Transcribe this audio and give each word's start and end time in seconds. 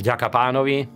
Vďaka 0.00 0.32
pánovi, 0.32 0.88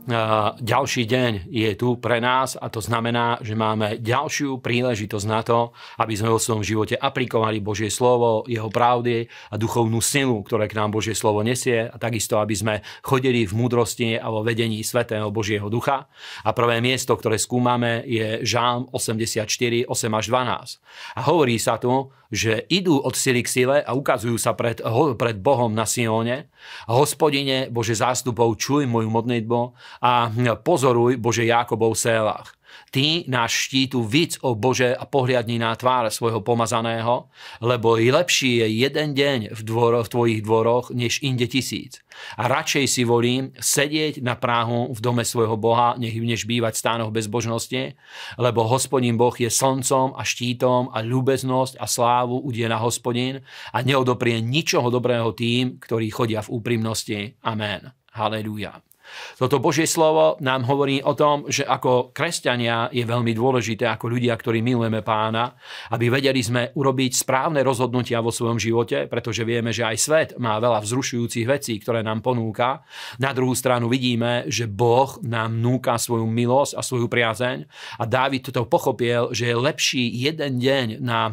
ďalší 0.65 1.04
deň 1.04 1.53
je 1.53 1.77
tu 1.77 2.01
pre 2.01 2.24
nás 2.24 2.56
a 2.56 2.72
to 2.72 2.80
znamená, 2.80 3.37
že 3.45 3.53
máme 3.53 4.01
ďalšiu 4.01 4.65
príležitosť 4.65 5.27
na 5.29 5.45
to, 5.45 5.77
aby 6.01 6.17
sme 6.17 6.33
vo 6.33 6.40
svojom 6.40 6.65
živote 6.65 6.96
aplikovali 6.96 7.61
Božie 7.61 7.93
slovo, 7.93 8.48
jeho 8.48 8.72
pravdy 8.72 9.29
a 9.53 9.61
duchovnú 9.61 10.01
silu, 10.01 10.40
ktoré 10.40 10.72
k 10.72 10.81
nám 10.81 10.96
Božie 10.96 11.13
slovo 11.13 11.45
nesie 11.45 11.85
a 11.85 12.01
takisto, 12.01 12.40
aby 12.40 12.56
sme 12.56 12.74
chodili 13.04 13.45
v 13.45 13.53
múdrosti 13.53 14.17
a 14.17 14.24
vo 14.32 14.40
vedení 14.40 14.81
Svetého 14.81 15.28
Božieho 15.28 15.68
ducha. 15.68 16.09
A 16.41 16.56
prvé 16.56 16.80
miesto, 16.80 17.12
ktoré 17.12 17.36
skúmame, 17.36 18.09
je 18.09 18.41
Žálm 18.41 18.88
84, 18.88 19.84
8 19.84 19.92
až 20.16 20.24
12. 20.32 20.80
A 21.12 21.20
hovorí 21.28 21.60
sa 21.60 21.77
tu, 21.77 22.09
že 22.34 22.66
idú 22.66 22.98
od 22.98 23.14
sily 23.14 23.46
k 23.46 23.48
sile 23.48 23.77
a 23.78 23.95
ukazujú 23.95 24.34
sa 24.34 24.59
pred, 24.59 24.82
pred 25.14 25.37
Bohom 25.38 25.70
na 25.70 25.87
Sione. 25.87 26.50
Hospodine, 26.90 27.70
Bože 27.70 27.95
zástupov, 27.95 28.59
čuj 28.59 28.90
moju 28.90 29.06
modlitbu 29.06 29.60
a 30.02 30.28
pozoruj 30.59 31.16
Bože 31.23 31.46
Jákobov 31.46 31.95
sélach. 31.95 32.59
Ty 32.95 33.27
náš 33.27 33.69
štítu 33.69 34.06
víc 34.06 34.38
o 34.46 34.55
Bože 34.55 34.95
a 34.95 35.02
pohliadni 35.02 35.59
na 35.59 35.74
tvár 35.74 36.06
svojho 36.10 36.41
pomazaného, 36.41 37.27
lebo 37.59 37.98
i 37.98 38.15
lepší 38.15 38.62
je 38.62 38.87
jeden 38.87 39.19
deň 39.19 39.38
v, 39.51 39.60
dvoro, 39.66 40.06
v 40.06 40.09
tvojich 40.09 40.41
dvoroch, 40.46 40.95
než 40.95 41.20
inde 41.27 41.51
tisíc. 41.51 41.98
A 42.38 42.46
radšej 42.46 42.87
si 42.87 43.02
volím 43.02 43.51
sedieť 43.59 44.23
na 44.23 44.38
práhu 44.38 44.95
v 44.95 44.98
dome 45.02 45.27
svojho 45.27 45.59
Boha, 45.59 45.98
nech 45.98 46.15
než 46.15 46.46
bývať 46.46 46.79
v 46.79 46.82
stánoch 46.87 47.10
bezbožnosti, 47.10 47.98
lebo 48.38 48.62
hospodin 48.70 49.18
Boh 49.18 49.34
je 49.34 49.51
slncom 49.51 50.15
a 50.15 50.23
štítom 50.23 50.95
a 50.95 51.02
ľúbeznosť 51.02 51.74
a 51.82 51.87
slávu 51.91 52.38
udie 52.46 52.70
na 52.70 52.79
hospodin 52.79 53.43
a 53.74 53.82
neodoprie 53.82 54.38
ničoho 54.38 54.87
dobrého 54.95 55.34
tým, 55.34 55.82
ktorí 55.82 56.15
chodia 56.15 56.46
v 56.46 56.52
úprimnosti. 56.54 57.18
Amen. 57.43 57.91
Halelúja. 58.15 58.93
Toto 59.38 59.59
Božie 59.59 59.85
slovo 59.87 60.38
nám 60.41 60.65
hovorí 60.66 61.02
o 61.02 61.13
tom, 61.13 61.47
že 61.51 61.66
ako 61.66 62.15
kresťania 62.15 62.88
je 62.91 63.05
veľmi 63.05 63.35
dôležité, 63.35 63.87
ako 63.91 64.11
ľudia, 64.11 64.35
ktorí 64.35 64.63
milujeme 64.63 65.03
pána, 65.05 65.55
aby 65.93 66.09
vedeli 66.09 66.41
sme 66.41 66.71
urobiť 66.73 67.13
správne 67.27 67.61
rozhodnutia 67.67 68.25
vo 68.25 68.31
svojom 68.31 68.57
živote, 68.57 69.11
pretože 69.11 69.43
vieme, 69.43 69.75
že 69.75 69.85
aj 69.85 69.97
svet 69.99 70.29
má 70.41 70.57
veľa 70.63 70.81
vzrušujúcich 70.83 71.47
vecí, 71.47 71.77
ktoré 71.83 72.01
nám 72.01 72.25
ponúka. 72.25 72.87
Na 73.21 73.35
druhú 73.35 73.53
stranu 73.53 73.91
vidíme, 73.91 74.47
že 74.49 74.71
Boh 74.71 75.19
nám 75.23 75.59
núka 75.59 75.99
svoju 75.99 76.25
milosť 76.27 76.73
a 76.79 76.83
svoju 76.83 77.07
priazeň 77.11 77.67
a 77.99 78.05
Dávid 78.07 78.47
toto 78.47 78.69
pochopil, 78.69 79.35
že 79.35 79.51
je 79.51 79.57
lepší 79.57 80.05
jeden 80.09 80.63
deň 80.63 80.87
na, 81.03 81.33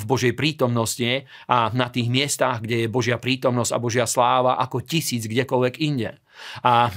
v 0.00 0.04
Božej 0.08 0.32
prítomnosti 0.32 1.28
a 1.46 1.68
na 1.74 1.92
tých 1.92 2.08
miestach, 2.08 2.64
kde 2.64 2.86
je 2.86 2.92
Božia 2.92 3.20
prítomnosť 3.20 3.72
a 3.74 3.82
Božia 3.82 4.06
sláva, 4.08 4.56
ako 4.58 4.80
tisíc 4.84 5.28
kdekoľvek 5.28 5.74
inde. 5.82 6.16
A 6.64 6.90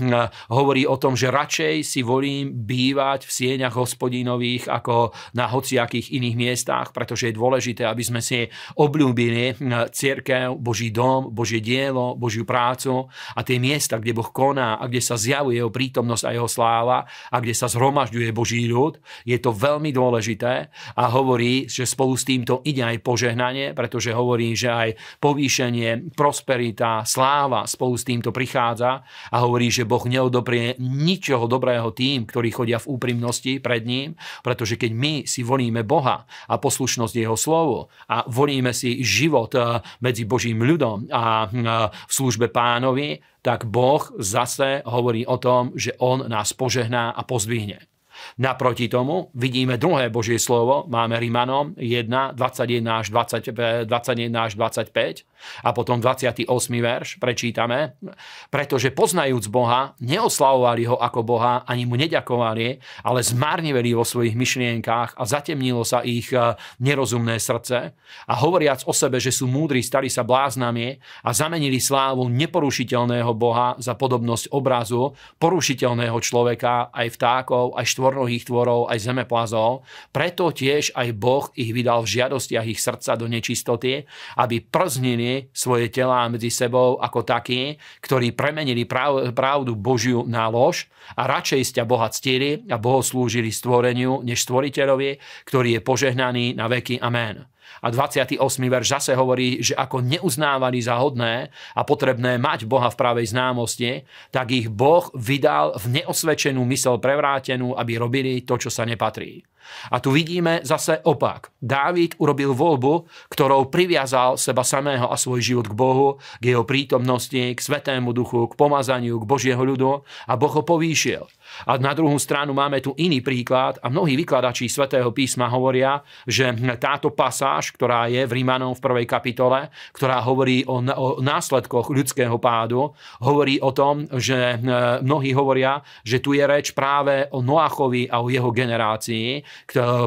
hovorí 0.52 0.84
o 0.88 0.98
tom, 0.98 1.18
že 1.18 1.34
radšej 1.34 1.76
si 1.84 2.00
volím 2.02 2.66
bývať 2.66 3.26
v 3.28 3.32
sieňach 3.32 3.76
hospodinových 3.76 4.70
ako 4.70 5.12
na 5.36 5.50
hociakých 5.50 6.14
iných 6.16 6.36
miestach, 6.38 6.92
pretože 6.92 7.30
je 7.30 7.40
dôležité, 7.40 7.84
aby 7.88 8.04
sme 8.04 8.22
si 8.22 8.48
obľúbili 8.78 9.58
církev, 9.94 10.56
Boží 10.58 10.90
dom, 10.94 11.32
Božie 11.34 11.60
dielo, 11.60 12.16
Božiu 12.16 12.44
prácu 12.44 13.08
a 13.36 13.42
tie 13.42 13.58
miesta, 13.58 13.98
kde 14.00 14.16
Boh 14.16 14.30
koná 14.30 14.78
a 14.80 14.88
kde 14.88 15.02
sa 15.02 15.16
zjavuje 15.16 15.60
jeho 15.60 15.72
prítomnosť 15.74 16.24
a 16.28 16.34
jeho 16.36 16.50
sláva 16.50 17.06
a 17.32 17.38
kde 17.40 17.56
sa 17.56 17.68
zhromažďuje 17.72 18.30
Boží 18.36 18.66
ľud. 18.68 19.00
Je 19.24 19.38
to 19.40 19.56
veľmi 19.56 19.92
dôležité 19.96 20.70
a 20.96 21.04
hovorí, 21.12 21.66
že 21.70 21.88
spolu 21.88 22.16
s 22.18 22.28
týmto 22.28 22.62
ide 22.64 22.84
aj 22.84 23.04
požehnanie, 23.04 23.72
pretože 23.76 24.14
hovorí, 24.14 24.54
že 24.54 24.70
aj 24.70 24.90
povýšenie, 25.20 26.14
prosperita, 26.14 27.06
sláva 27.08 27.66
spolu 27.66 27.96
s 27.98 28.06
týmto 28.08 28.30
prichádza 28.30 29.04
a 29.34 29.42
hovorí, 29.42 29.74
že 29.74 29.90
Boh 29.90 30.06
neodoprie 30.06 30.78
ničoho 30.78 31.50
dobrého 31.50 31.90
tým, 31.90 32.30
ktorí 32.30 32.54
chodia 32.54 32.78
v 32.78 32.94
úprimnosti 32.94 33.58
pred 33.58 33.82
ním, 33.82 34.14
pretože 34.46 34.78
keď 34.78 34.92
my 34.94 35.14
si 35.26 35.42
volíme 35.42 35.82
Boha 35.82 36.30
a 36.30 36.54
poslušnosť 36.62 37.16
jeho 37.18 37.34
slovu 37.34 37.90
a 38.14 38.22
volíme 38.30 38.70
si 38.78 39.02
život 39.02 39.50
eh, 39.58 39.82
medzi 40.06 40.30
Božím 40.30 40.62
ľudom 40.62 41.10
a 41.10 41.50
eh, 41.50 41.52
v 41.90 42.12
službe 42.14 42.54
pánovi, 42.54 43.18
tak 43.42 43.66
Boh 43.66 44.06
zase 44.22 44.86
hovorí 44.86 45.26
o 45.26 45.42
tom, 45.42 45.74
že 45.74 45.98
On 46.00 46.22
nás 46.30 46.54
požehná 46.54 47.12
a 47.12 47.22
pozdvihne. 47.28 47.93
Naproti 48.40 48.90
tomu 48.90 49.30
vidíme 49.38 49.78
druhé 49.78 50.10
Božie 50.10 50.40
slovo, 50.40 50.86
máme 50.90 51.20
Rimanom 51.20 51.76
1, 51.78 52.34
21 52.34 53.04
až, 53.04 53.10
20, 53.12 53.88
21 53.88 54.34
až 54.34 54.52
25 54.56 55.28
a 55.64 55.70
potom 55.76 56.00
28. 56.00 56.48
verš 56.80 57.20
prečítame, 57.20 58.00
pretože 58.48 58.96
poznajúc 58.96 59.52
Boha, 59.52 59.94
neoslavovali 60.00 60.84
ho 60.88 60.96
ako 60.98 61.20
Boha, 61.22 61.68
ani 61.68 61.84
mu 61.84 62.00
neďakovali, 62.00 62.80
ale 63.04 63.20
zmárniveli 63.22 63.92
vo 63.94 64.08
svojich 64.08 64.34
myšlienkách 64.34 65.20
a 65.20 65.24
zatemnilo 65.28 65.84
sa 65.84 66.02
ich 66.02 66.32
eh, 66.32 66.56
nerozumné 66.80 67.38
srdce 67.38 67.94
a 68.28 68.34
hovoriac 68.40 68.88
o 68.88 68.94
sebe, 68.96 69.20
že 69.20 69.36
sú 69.36 69.46
múdri, 69.50 69.84
stali 69.84 70.08
sa 70.08 70.24
bláznami 70.24 70.98
a 71.28 71.30
zamenili 71.36 71.78
slávu 71.78 72.32
neporušiteľného 72.32 73.32
Boha 73.36 73.76
za 73.78 73.94
podobnosť 73.94 74.54
obrazu 74.56 75.12
porušiteľného 75.38 76.18
človeka, 76.24 76.94
aj 76.94 77.08
vtákov, 77.20 77.76
aj 77.76 77.86
štvor 77.88 78.13
štvornohých 78.14 78.46
tvorov, 78.46 78.94
aj 78.94 79.10
zemeplazov. 79.10 79.90
Preto 80.14 80.54
tiež 80.54 80.94
aj 80.94 81.18
Boh 81.18 81.50
ich 81.58 81.74
vydal 81.74 82.06
v 82.06 82.22
žiadostiach 82.22 82.70
ich 82.70 82.78
srdca 82.78 83.18
do 83.18 83.26
nečistoty, 83.26 84.06
aby 84.38 84.62
prznili 84.62 85.50
svoje 85.50 85.90
telá 85.90 86.30
medzi 86.30 86.54
sebou 86.54 87.02
ako 87.02 87.26
takí, 87.26 87.82
ktorí 88.06 88.38
premenili 88.38 88.86
pravdu 88.86 89.74
Božiu 89.74 90.30
na 90.30 90.46
lož 90.46 90.86
a 91.18 91.26
radšej 91.26 91.62
ste 91.66 91.82
Boha 91.90 92.06
ctili 92.14 92.62
a 92.70 92.78
Boho 92.78 93.02
slúžili 93.02 93.50
stvoreniu 93.50 94.22
než 94.22 94.46
stvoriteľovi, 94.46 95.18
ktorý 95.50 95.82
je 95.82 95.82
požehnaný 95.82 96.54
na 96.54 96.70
veky. 96.70 97.02
Amen. 97.02 97.53
A 97.84 97.88
28. 97.92 98.40
verš 98.68 98.88
zase 99.00 99.12
hovorí, 99.14 99.62
že 99.64 99.78
ako 99.78 100.04
neuznávali 100.04 100.80
za 100.82 101.00
hodné 101.00 101.52
a 101.76 101.82
potrebné 101.86 102.42
mať 102.42 102.66
Boha 102.68 102.90
v 102.90 103.00
pravej 103.00 103.32
známosti, 103.32 104.04
tak 104.32 104.52
ich 104.52 104.68
Boh 104.68 105.08
vydal 105.14 105.76
v 105.80 106.02
neosvedčenú 106.02 106.64
mysel 106.70 107.00
prevrátenú, 107.00 107.76
aby 107.76 108.00
robili 108.00 108.42
to, 108.44 108.60
čo 108.60 108.72
sa 108.72 108.84
nepatrí. 108.84 109.44
A 109.92 110.00
tu 110.00 110.12
vidíme 110.12 110.64
zase 110.64 111.00
opak. 111.04 111.52
Dávid 111.60 112.16
urobil 112.20 112.52
voľbu, 112.56 113.08
ktorou 113.32 113.68
priviazal 113.68 114.36
seba 114.36 114.62
samého 114.62 115.08
a 115.08 115.16
svoj 115.16 115.40
život 115.40 115.68
k 115.72 115.78
Bohu, 115.78 116.08
k 116.42 116.54
jeho 116.54 116.64
prítomnosti, 116.68 117.56
k 117.56 117.60
Svetému 117.60 118.12
duchu, 118.12 118.52
k 118.52 118.58
pomazaniu, 118.58 119.20
k 119.22 119.30
Božieho 119.30 119.64
ľudu 119.64 120.04
a 120.04 120.34
Boh 120.36 120.54
ho 120.54 120.64
povýšil. 120.64 121.24
A 121.70 121.78
na 121.78 121.94
druhú 121.94 122.18
stranu 122.18 122.56
máme 122.56 122.82
tu 122.82 122.98
iný 122.98 123.22
príklad 123.22 123.78
a 123.84 123.88
mnohí 123.92 124.18
vykladači 124.18 124.66
Svetého 124.66 125.14
písma 125.14 125.46
hovoria, 125.52 126.02
že 126.26 126.50
táto 126.82 127.14
pasáž, 127.14 127.70
ktorá 127.78 128.10
je 128.10 128.26
v 128.26 128.42
Rímanom 128.42 128.74
v 128.74 128.82
prvej 128.82 129.06
kapitole, 129.06 129.70
ktorá 129.94 130.18
hovorí 130.26 130.66
o, 130.66 130.82
o 130.82 131.08
následkoch 131.22 131.94
ľudského 131.94 132.42
pádu, 132.42 132.90
hovorí 133.22 133.62
o 133.62 133.70
tom, 133.70 134.10
že 134.18 134.58
mnohí 135.06 135.30
hovoria, 135.38 135.86
že 136.02 136.18
tu 136.24 136.34
je 136.34 136.42
reč 136.42 136.74
práve 136.74 137.30
o 137.30 137.46
Noachovi 137.46 138.10
a 138.10 138.26
o 138.26 138.34
jeho 138.34 138.50
generácii, 138.50 139.46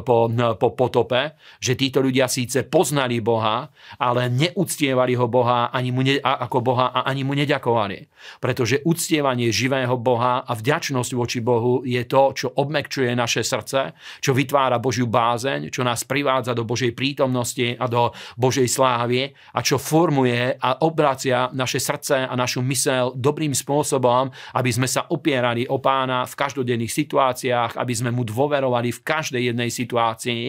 po, 0.03 0.31
po 0.57 0.69
potope, 0.77 1.37
že 1.59 1.79
títo 1.79 2.03
ľudia 2.03 2.29
síce 2.31 2.65
poznali 2.67 3.19
Boha, 3.21 3.69
ale 3.99 4.29
neúctievali 4.31 5.15
ho 5.17 5.27
Boha 5.27 5.69
ani 5.73 5.91
mu 5.91 6.03
ne, 6.03 6.19
ako 6.21 6.59
Boha 6.63 6.93
a 6.93 7.01
ani 7.09 7.23
mu 7.23 7.35
neďakovali. 7.35 8.09
Pretože 8.43 8.83
uctievanie 8.85 9.53
živého 9.53 9.97
Boha 10.01 10.43
a 10.43 10.53
vďačnosť 10.53 11.11
voči 11.15 11.39
Bohu 11.41 11.83
je 11.87 12.03
to, 12.09 12.33
čo 12.35 12.49
obmekčuje 12.57 13.13
naše 13.13 13.45
srdce, 13.47 13.95
čo 14.21 14.33
vytvára 14.33 14.83
Božiu 14.83 15.07
bázeň, 15.07 15.71
čo 15.71 15.87
nás 15.87 16.03
privádza 16.05 16.53
do 16.57 16.67
Božej 16.67 16.93
prítomnosti 16.97 17.77
a 17.77 17.87
do 17.87 18.11
Božej 18.35 18.67
slávy 18.67 19.31
a 19.55 19.61
čo 19.63 19.79
formuje 19.79 20.57
a 20.57 20.83
obracia 20.83 21.49
naše 21.53 21.79
srdce 21.79 22.27
a 22.27 22.35
našu 22.35 22.65
mysel 22.67 23.13
dobrým 23.15 23.53
spôsobom, 23.53 24.29
aby 24.55 24.71
sme 24.73 24.89
sa 24.89 25.09
opierali 25.09 25.69
o 25.69 25.79
pána 25.79 26.25
v 26.25 26.35
každodenných 26.35 26.93
situáciách, 26.93 27.79
aby 27.79 27.95
sme 27.95 28.11
mu 28.11 28.27
dôverovali 28.27 28.91
v 28.93 29.01
každej 29.05 29.36
každej 29.37 29.53
jednej 29.53 29.69
situácii 29.69 30.45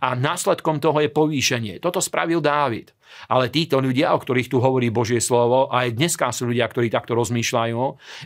a 0.00 0.16
následkom 0.16 0.80
toho 0.80 1.04
je 1.04 1.12
povýšenie. 1.12 1.76
Toto 1.84 2.00
spravil 2.00 2.40
Dávid. 2.40 2.96
Ale 3.26 3.50
títo 3.50 3.82
ľudia, 3.82 4.14
o 4.14 4.22
ktorých 4.22 4.48
tu 4.48 4.62
hovorí 4.62 4.88
Božie 4.88 5.18
slovo, 5.18 5.66
aj 5.68 5.98
dneska 5.98 6.30
sú 6.30 6.46
ľudia, 6.46 6.70
ktorí 6.70 6.88
takto 6.88 7.18
rozmýšľajú, 7.18 7.76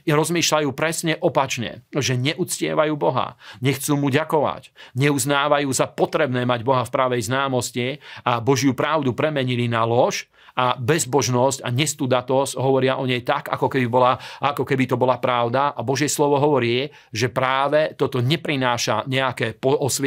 rozmýšľajú 0.06 0.69
presne 0.76 1.16
opačne, 1.25 1.82
že 1.90 2.20
neúctievajú 2.20 2.94
Boha, 2.94 3.40
nechcú 3.64 3.96
mu 3.96 4.12
ďakovať, 4.12 4.76
neuznávajú 4.93 5.72
za 5.72 5.88
potrebné 5.88 6.44
mať 6.44 6.61
Boha 6.69 6.84
v 6.84 6.94
pravej 6.94 7.26
známosti 7.26 7.99
a 8.28 8.44
Božiu 8.44 8.76
pravdu 8.76 9.16
premenili 9.16 9.66
na 9.66 9.88
lož 9.88 10.28
a 10.55 10.78
bezbožnosť 10.78 11.66
a 11.66 11.69
nestudatosť 11.75 12.55
hovoria 12.62 12.94
o 13.02 13.05
nej 13.05 13.26
tak, 13.26 13.50
ako 13.50 13.66
keby, 13.66 13.87
bola, 13.90 14.14
ako 14.38 14.62
keby 14.62 14.87
to 14.87 14.94
bola 14.94 15.19
pravda. 15.19 15.75
A 15.75 15.82
Božie 15.82 16.06
slovo 16.06 16.38
hovorí, 16.38 16.87
že 17.11 17.26
práve 17.26 17.99
toto 17.99 18.22
neprináša 18.22 19.11
nejaké 19.11 19.58
osvietenie 19.58 20.04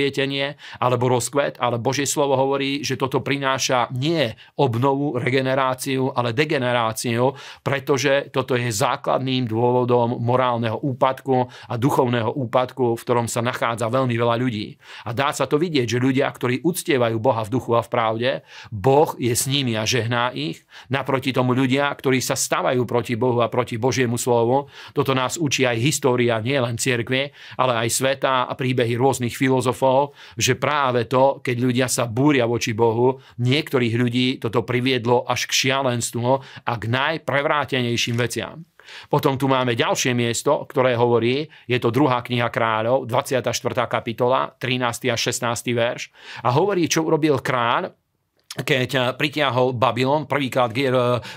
alebo 0.78 1.10
rozkvet, 1.10 1.58
ale 1.58 1.82
Božie 1.82 2.06
slovo 2.06 2.38
hovorí, 2.38 2.86
že 2.86 3.00
toto 3.00 3.26
prináša 3.26 3.90
nie 3.96 4.30
obnovu, 4.60 5.18
regeneráciu, 5.18 6.14
ale 6.14 6.32
degeneráciu, 6.38 7.34
pretože 7.66 8.30
toto 8.30 8.54
je 8.54 8.70
základným 8.70 9.50
dôvodom 9.50 10.22
morálneho 10.22 10.78
úpadku 10.78 11.50
a 11.68 11.74
duchovného 11.76 12.34
úpadku, 12.38 12.94
v 12.98 13.04
ktorom 13.04 13.28
sa 13.32 13.42
nachádza 13.42 13.88
veľmi 13.88 14.14
veľa 14.14 14.36
ľudí. 14.38 14.78
A 15.08 15.16
dá 15.16 15.32
sa 15.32 15.50
to 15.50 15.58
vidieť, 15.58 15.88
že 15.88 16.04
ľudia, 16.04 16.28
ktorí 16.30 16.62
uctievajú 16.62 17.18
Boha 17.18 17.42
v 17.48 17.54
duchu 17.54 17.72
a 17.74 17.82
v 17.82 17.90
pravde, 17.90 18.32
Boh 18.70 19.16
je 19.18 19.34
s 19.34 19.48
nimi 19.48 19.74
a 19.80 19.88
žehná 19.88 20.36
ich. 20.36 20.62
Naproti 20.92 21.32
tomu 21.32 21.56
ľudia, 21.56 21.90
ktorí 21.96 22.20
sa 22.20 22.36
stavajú 22.36 22.84
proti 22.84 23.16
Bohu 23.16 23.40
a 23.40 23.48
proti 23.48 23.80
Božiemu 23.80 24.20
slovu, 24.20 24.68
toto 24.92 25.16
nás 25.16 25.40
učí 25.40 25.64
aj 25.64 25.78
história 25.80 26.38
nielen 26.44 26.76
cirkvi, 26.76 27.32
ale 27.56 27.74
aj 27.86 27.90
sveta 27.90 28.36
a 28.46 28.54
príbehy 28.54 29.00
rôznych 29.00 29.34
filozofov, 29.34 29.87
že 30.38 30.60
práve 30.60 31.06
to, 31.06 31.40
keď 31.42 31.56
ľudia 31.58 31.88
sa 31.88 32.06
búria 32.08 32.46
voči 32.46 32.74
Bohu, 32.74 33.20
niektorých 33.40 33.96
ľudí 33.96 34.28
toto 34.40 34.64
priviedlo 34.64 35.26
až 35.28 35.48
k 35.50 35.68
šialenstvu 35.68 36.30
a 36.66 36.74
k 36.76 36.84
najprevrátenejším 36.88 38.18
veciam. 38.18 38.64
Potom 39.12 39.36
tu 39.36 39.52
máme 39.52 39.76
ďalšie 39.76 40.16
miesto, 40.16 40.64
ktoré 40.64 40.96
hovorí, 40.96 41.44
je 41.68 41.78
to 41.80 41.92
druhá 41.92 42.24
kniha 42.24 42.48
kráľov, 42.48 43.04
24. 43.04 43.52
kapitola, 43.92 44.56
13. 44.56 45.12
a 45.12 45.18
16. 45.20 45.76
verš. 45.76 46.08
A 46.44 46.56
hovorí, 46.56 46.88
čo 46.88 47.04
urobil 47.04 47.44
kráľ, 47.44 47.92
keď 48.64 48.90
eh, 48.94 49.02
pritiahol 49.14 49.78
Babylon, 49.78 50.26
prvýkrát 50.26 50.74
eh, 50.74 50.90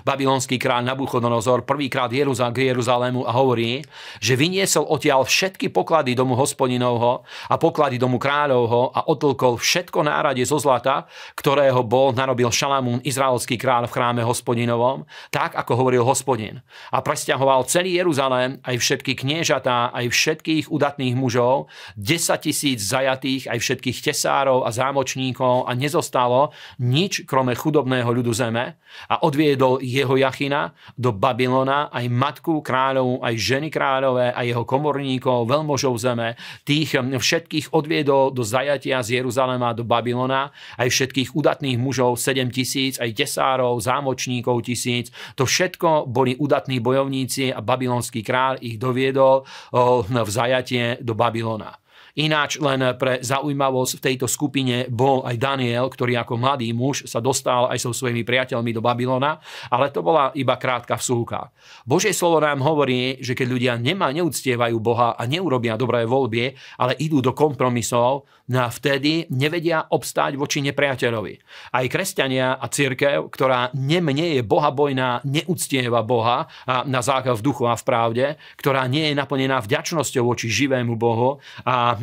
babylonský 0.05 0.57
kráľ 0.57 0.93
Nabuchodonozor, 0.93 1.69
prvýkrát 1.69 2.09
Jeruzal, 2.09 2.53
k 2.55 2.73
Jeruzalému 2.73 3.29
a 3.29 3.33
hovorí, 3.37 3.85
že 4.23 4.37
vyniesol 4.37 4.89
odtiaľ 4.89 5.29
všetky 5.29 5.69
poklady 5.73 6.17
domu 6.17 6.37
hospodinovho 6.37 7.27
a 7.51 7.55
poklady 7.61 8.01
domu 8.01 8.17
kráľovho 8.17 8.95
a 8.97 9.07
otlkol 9.11 9.61
všetko 9.61 10.07
nárade 10.07 10.43
zo 10.47 10.57
zlata, 10.57 11.05
ktorého 11.37 11.85
bol 11.85 12.17
narobil 12.17 12.49
Šalamún, 12.49 13.05
izraelský 13.05 13.61
kráľ 13.61 13.91
v 13.91 13.95
chráme 13.95 14.23
hospodinovom, 14.25 15.05
tak 15.29 15.55
ako 15.57 15.73
hovoril 15.77 16.07
hospodin. 16.07 16.63
A 16.95 17.03
presťahoval 17.05 17.69
celý 17.69 18.01
Jeruzalém, 18.01 18.59
aj 18.65 18.77
všetky 18.79 19.13
kniežatá, 19.19 19.93
aj 19.95 20.11
všetkých 20.11 20.73
udatných 20.73 21.15
mužov, 21.15 21.71
10 21.99 22.47
tisíc 22.47 22.79
zajatých, 22.87 23.51
aj 23.51 23.59
všetkých 23.59 23.99
tesárov 24.11 24.65
a 24.65 24.71
zámočníkov 24.71 25.69
a 25.69 25.73
nezostalo 25.77 26.53
nič 26.79 27.10
nič, 27.11 27.27
krome 27.27 27.59
chudobného 27.59 28.07
ľudu 28.07 28.31
zeme 28.31 28.79
a 29.11 29.27
odviedol 29.27 29.83
jeho 29.83 30.15
Jachina 30.15 30.71
do 30.95 31.11
Babylona, 31.11 31.91
aj 31.91 32.07
matku 32.07 32.63
kráľov, 32.63 33.19
aj 33.27 33.35
ženy 33.35 33.67
kráľové, 33.67 34.31
aj 34.31 34.47
jeho 34.47 34.63
komorníkov, 34.63 35.51
veľmožov 35.51 35.99
zeme. 35.99 36.39
Tých 36.63 36.95
všetkých 36.95 37.75
odviedol 37.75 38.31
do 38.31 38.47
zajatia 38.47 39.03
z 39.03 39.19
Jeruzalema 39.19 39.75
do 39.75 39.83
Babylona, 39.83 40.55
aj 40.79 40.87
všetkých 40.87 41.35
udatných 41.35 41.83
mužov 41.83 42.15
7 42.15 42.47
tisíc, 42.55 43.03
aj 43.03 43.11
tesárov, 43.11 43.75
zámočníkov 43.83 44.63
tisíc. 44.63 45.11
To 45.35 45.43
všetko 45.43 46.07
boli 46.07 46.39
udatní 46.39 46.79
bojovníci 46.79 47.51
a 47.51 47.59
babylonský 47.59 48.23
kráľ 48.23 48.63
ich 48.63 48.79
doviedol 48.79 49.43
v 50.07 50.31
zajatie 50.31 51.03
do 51.03 51.19
Babylona. 51.19 51.80
Ináč 52.21 52.61
len 52.61 52.85
pre 53.01 53.25
zaujímavosť 53.25 53.97
v 53.97 54.05
tejto 54.05 54.29
skupine 54.29 54.85
bol 54.93 55.25
aj 55.25 55.41
Daniel, 55.41 55.89
ktorý 55.89 56.21
ako 56.21 56.37
mladý 56.37 56.69
muž 56.77 57.09
sa 57.09 57.17
dostal 57.17 57.73
aj 57.73 57.81
so 57.81 57.97
svojimi 57.97 58.29
priateľmi 58.29 58.77
do 58.77 58.85
Babylona, 58.85 59.41
ale 59.73 59.89
to 59.89 60.05
bola 60.05 60.29
iba 60.37 60.61
krátka 60.61 61.01
vsúka. 61.01 61.49
Božie 61.89 62.13
slovo 62.13 62.45
nám 62.45 62.61
hovorí, 62.61 63.17
že 63.25 63.33
keď 63.33 63.47
ľudia 63.49 63.75
nemá, 63.81 64.13
neúctievajú 64.13 64.77
Boha 64.85 65.17
a 65.17 65.23
neurobia 65.25 65.81
dobré 65.81 66.05
voľby, 66.05 66.53
ale 66.77 66.93
idú 67.01 67.25
do 67.25 67.33
kompromisov, 67.33 68.29
no 68.53 68.67
vtedy 68.69 69.31
nevedia 69.33 69.89
obstáť 69.89 70.37
voči 70.37 70.61
nepriateľovi. 70.61 71.35
Aj 71.73 71.85
kresťania 71.89 72.61
a 72.61 72.67
církev, 72.69 73.33
ktorá 73.33 73.73
nemne 73.73 74.37
je 74.37 74.43
bohabojná, 74.45 75.25
neúctieva 75.25 76.05
Boha 76.05 76.51
a 76.69 76.85
na 76.85 77.01
základ 77.01 77.41
v 77.41 77.47
duchu 77.49 77.65
a 77.65 77.79
v 77.79 77.87
pravde, 77.87 78.27
ktorá 78.61 78.85
nie 78.91 79.09
je 79.09 79.15
naplnená 79.17 79.63
vďačnosťou 79.63 80.29
voči 80.29 80.53
živému 80.53 81.01
Bohu 81.01 81.41
a 81.65 81.97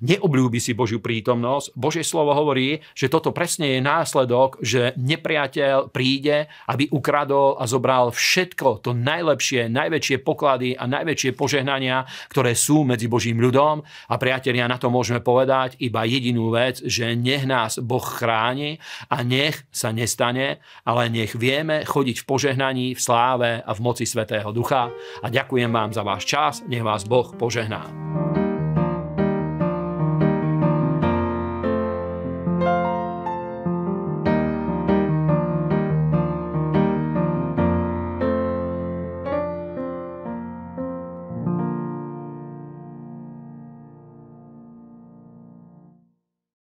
neobľúbi 0.00 0.62
si 0.62 0.72
Božiu 0.72 1.02
prítomnosť. 1.02 1.74
Božie 1.74 2.04
slovo 2.06 2.32
hovorí, 2.34 2.80
že 2.94 3.10
toto 3.10 3.34
presne 3.34 3.76
je 3.76 3.80
následok, 3.82 4.58
že 4.62 4.94
nepriateľ 4.96 5.90
príde, 5.90 6.46
aby 6.70 6.88
ukradol 6.92 7.58
a 7.58 7.64
zobral 7.66 8.10
všetko, 8.14 8.84
to 8.84 8.90
najlepšie, 8.94 9.68
najväčšie 9.68 10.16
poklady 10.22 10.74
a 10.78 10.84
najväčšie 10.86 11.30
požehnania, 11.34 12.06
ktoré 12.30 12.54
sú 12.54 12.86
medzi 12.86 13.10
Božím 13.10 13.42
ľudom. 13.42 13.82
A 14.08 14.14
priatelia, 14.16 14.70
na 14.70 14.76
to 14.76 14.92
môžeme 14.92 15.20
povedať 15.20 15.78
iba 15.82 16.04
jedinú 16.06 16.50
vec, 16.54 16.80
že 16.84 17.16
nech 17.18 17.44
nás 17.48 17.80
Boh 17.82 18.04
chráni 18.04 18.78
a 19.08 19.24
nech 19.24 19.64
sa 19.72 19.90
nestane, 19.90 20.60
ale 20.84 21.08
nech 21.08 21.34
vieme 21.34 21.82
chodiť 21.84 22.22
v 22.22 22.28
požehnaní, 22.28 22.86
v 22.94 23.00
sláve 23.00 23.50
a 23.64 23.70
v 23.72 23.82
moci 23.82 24.04
Svetého 24.04 24.52
Ducha. 24.52 24.92
A 25.24 25.26
ďakujem 25.28 25.70
vám 25.72 25.90
za 25.94 26.04
váš 26.04 26.28
čas, 26.28 26.60
nech 26.68 26.84
vás 26.84 27.08
Boh 27.08 27.32
požehná. 27.34 28.27